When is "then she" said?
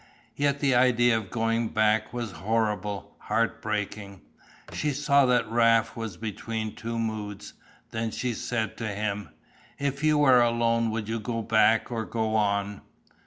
7.91-8.33